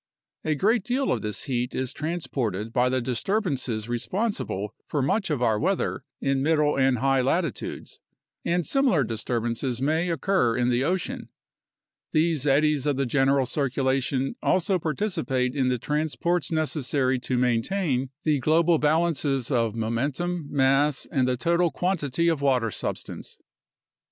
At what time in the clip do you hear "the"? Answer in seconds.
2.89-3.01, 10.69-10.83, 12.97-13.05, 15.69-15.77, 18.23-18.39, 21.27-21.37